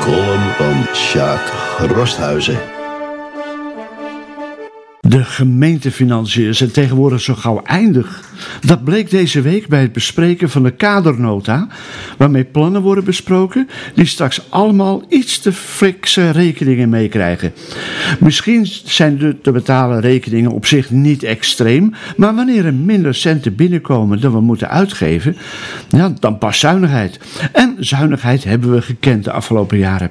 [0.00, 1.52] column van Sjaak
[1.94, 2.58] Rosthuizen.
[5.00, 8.25] De gemeentefinanciën zijn tegenwoordig zo gauw eindig.
[8.60, 11.68] Dat bleek deze week bij het bespreken van de kadernota,
[12.16, 17.52] waarmee plannen worden besproken die straks allemaal iets te fikse rekeningen meekrijgen.
[18.20, 23.54] Misschien zijn de te betalen rekeningen op zich niet extreem, maar wanneer er minder centen
[23.54, 25.36] binnenkomen dan we moeten uitgeven,
[25.88, 27.18] ja, dan past zuinigheid.
[27.52, 30.10] En zuinigheid hebben we gekend de afgelopen jaren.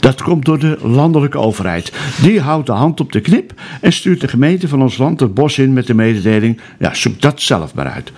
[0.00, 1.92] Dat komt door de landelijke overheid.
[2.22, 5.34] Die houdt de hand op de knip en stuurt de gemeente van ons land het
[5.34, 8.12] bos in met de mededeling: ja, zoek dat zelf maar uit.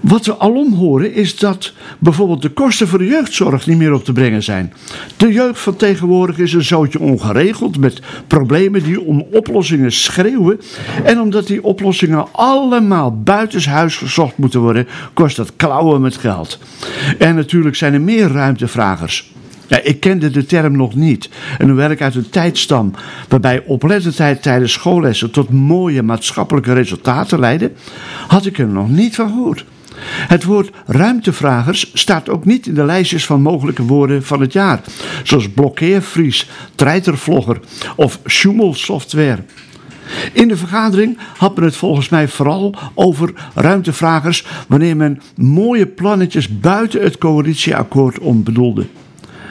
[0.00, 4.04] Wat we alom horen is dat bijvoorbeeld de kosten voor de jeugdzorg niet meer op
[4.04, 4.72] te brengen zijn.
[5.16, 10.60] De jeugd van tegenwoordig is een zootje ongeregeld met problemen die om oplossingen schreeuwen.
[11.04, 16.58] En omdat die oplossingen allemaal buitenshuis gezocht moeten worden, kost dat klauwen met geld.
[17.18, 19.32] En natuurlijk zijn er meer ruimtevragers.
[19.70, 21.28] Ja, ik kende de term nog niet.
[21.58, 22.94] En hoewel ik uit een tijd stam
[23.28, 27.72] waarbij oplettendheid tijdens schoollessen tot mooie maatschappelijke resultaten leidde,
[28.26, 29.64] had ik er nog niet van gehoord.
[30.04, 34.80] Het woord ruimtevragers staat ook niet in de lijstjes van mogelijke woorden van het jaar,
[35.22, 37.60] zoals blokkeervries, treitervlogger
[37.96, 39.44] of Schumel-software.
[40.32, 46.60] In de vergadering had men het volgens mij vooral over ruimtevragers wanneer men mooie plannetjes
[46.60, 48.86] buiten het coalitieakkoord om bedoelde.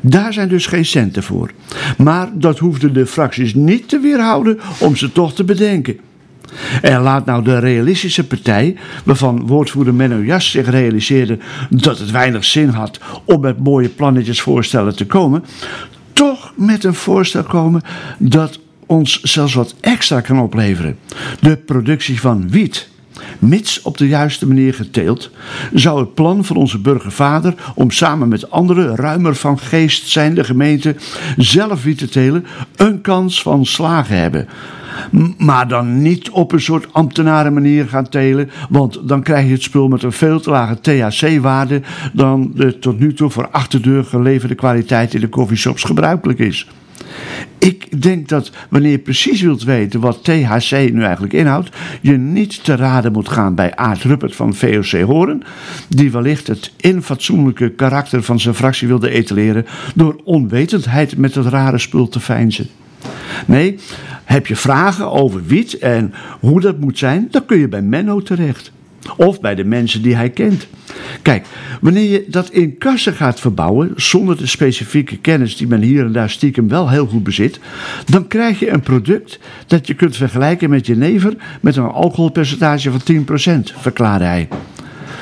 [0.00, 1.50] Daar zijn dus geen centen voor.
[1.98, 5.98] Maar dat hoefden de fracties niet te weerhouden om ze toch te bedenken.
[6.82, 11.38] En laat nou de realistische partij, waarvan woordvoerder Menno Jas zich realiseerde
[11.70, 15.44] dat het weinig zin had om met mooie plannetjes voorstellen te komen,
[16.12, 17.82] toch met een voorstel komen
[18.18, 20.98] dat ons zelfs wat extra kan opleveren.
[21.40, 22.88] De productie van wiet.
[23.40, 25.30] Mits op de juiste manier geteeld,
[25.72, 30.96] zou het plan van onze burgervader om samen met andere ruimer van geest zijnde gemeenten
[31.36, 34.48] zelf wiet te telen een kans van slagen hebben.
[35.38, 39.62] Maar dan niet op een soort ambtenaren manier gaan telen, want dan krijg je het
[39.62, 41.82] spul met een veel te lage THC-waarde
[42.12, 46.66] dan de tot nu toe voor achterdeur geleverde kwaliteit in de coffeeshops gebruikelijk is.
[47.60, 52.64] Ik denk dat wanneer je precies wilt weten wat THC nu eigenlijk inhoudt, je niet
[52.64, 55.42] te raden moet gaan bij Aart Ruppert van VOC Horen,
[55.88, 61.78] die wellicht het infatsoenlijke karakter van zijn fractie wilde etaleren door onwetendheid met het rare
[61.78, 62.66] spul te feinzen.
[63.46, 63.78] Nee,
[64.24, 68.22] heb je vragen over wiet en hoe dat moet zijn, dan kun je bij Menno
[68.22, 68.72] terecht.
[69.16, 70.66] Of bij de mensen die hij kent.
[71.22, 71.46] Kijk,
[71.80, 76.12] wanneer je dat in kassen gaat verbouwen, zonder de specifieke kennis die men hier en
[76.12, 77.60] daar stiekem wel heel goed bezit,
[78.06, 83.26] dan krijg je een product dat je kunt vergelijken met jenever met een alcoholpercentage van
[83.70, 84.48] 10%, verklaarde hij.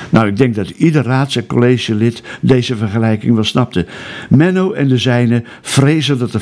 [0.09, 3.85] Nou, ik denk dat ieder raads- en collegelid deze vergelijking wel snapte.
[4.29, 6.39] Menno en de zijne vrezen dat de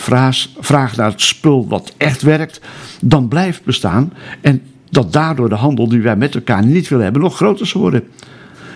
[0.59, 2.61] vraag naar het spul wat echt werkt,
[3.01, 7.21] dan blijft bestaan en dat daardoor de handel die wij met elkaar niet willen hebben
[7.21, 8.03] nog groter zal worden.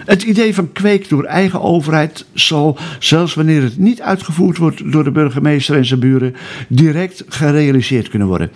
[0.05, 5.03] Het idee van kweek door eigen overheid zal, zelfs wanneer het niet uitgevoerd wordt door
[5.03, 6.35] de burgemeester en zijn buren,
[6.67, 8.51] direct gerealiseerd kunnen worden.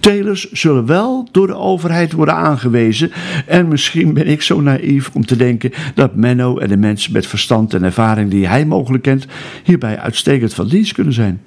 [0.00, 3.10] Telers zullen wel door de overheid worden aangewezen.
[3.46, 7.26] En misschien ben ik zo naïef om te denken dat Menno en de mensen met
[7.26, 9.26] verstand en ervaring die hij mogelijk kent,
[9.64, 11.40] hierbij uitstekend van dienst kunnen zijn.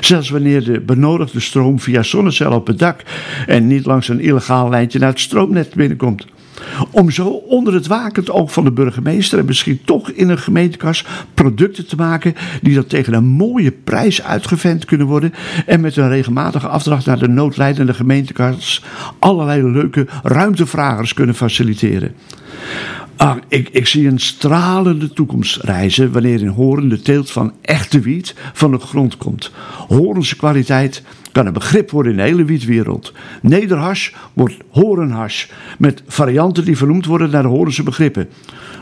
[0.00, 3.02] Zelfs wanneer de benodigde stroom via zonnecellen op het dak
[3.46, 6.26] en niet langs een illegaal lijntje naar het stroomnet binnenkomt.
[6.90, 11.04] Om zo onder het wakend oog van de burgemeester en misschien toch in een gemeentekas
[11.34, 15.32] producten te maken die dan tegen een mooie prijs uitgevent kunnen worden
[15.66, 18.84] en met een regelmatige afdracht naar de noodlijdende gemeentekas
[19.18, 22.14] allerlei leuke ruimtevragers kunnen faciliteren.
[23.48, 28.34] Ik, ik, zie een stralende toekomst reizen wanneer in Horen de teelt van echte wiet
[28.52, 29.52] van de grond komt.
[29.88, 31.02] Horense kwaliteit
[31.32, 33.12] kan een begrip worden in de hele wietwereld.
[33.42, 35.46] Nederhash wordt horenhash,
[35.78, 38.28] met varianten die vernoemd worden naar de Horense begrippen.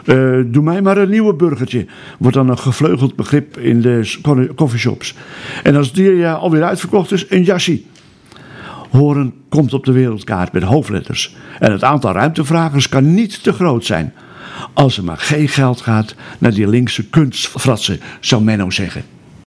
[0.05, 1.87] Uh, doe mij maar een nieuwe burgertje,
[2.19, 5.14] wordt dan een gevleugeld begrip in de coffeeshops.
[5.62, 7.87] En als die uh, alweer uitverkocht is, een jassie.
[8.90, 11.37] Horen komt op de wereldkaart met hoofdletters.
[11.58, 14.12] En het aantal ruimtevragers kan niet te groot zijn.
[14.75, 19.05] Als er maar geen geld gaat naar die linkse kunstfratsen, zou Menno zeggen.